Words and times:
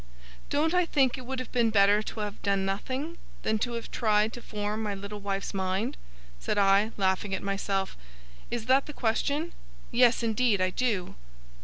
'Don't 0.49 0.73
I 0.73 0.83
think 0.83 1.15
it 1.15 1.27
would 1.27 1.37
have 1.37 1.51
been 1.51 1.69
better 1.69 2.01
to 2.01 2.21
have 2.21 2.41
done 2.41 2.65
nothing, 2.65 3.19
than 3.43 3.59
to 3.59 3.73
have 3.73 3.91
tried 3.91 4.33
to 4.33 4.41
form 4.41 4.81
my 4.81 4.95
little 4.95 5.19
wife's 5.19 5.53
mind?' 5.53 5.95
said 6.39 6.57
I, 6.57 6.89
laughing 6.97 7.35
at 7.35 7.43
myself. 7.43 7.95
'Is 8.49 8.65
that 8.65 8.87
the 8.87 8.93
question? 8.93 9.51
Yes, 9.91 10.23
indeed, 10.23 10.59
I 10.59 10.71
do. 10.71 11.13